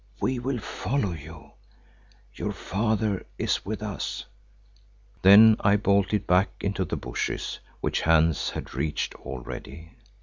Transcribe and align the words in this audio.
We 0.19 0.39
will 0.39 0.57
follow 0.57 1.11
you. 1.11 1.51
Your 2.33 2.53
father 2.53 3.23
is 3.37 3.63
with 3.63 3.83
us." 3.83 4.25
Then 5.21 5.57
I 5.59 5.75
bolted 5.75 6.25
back 6.25 6.49
into 6.59 6.85
the 6.85 6.97
bushes, 6.97 7.59
which 7.81 8.01
Hans 8.01 8.49
had 8.49 8.73
reached 8.73 9.13
already. 9.13 9.91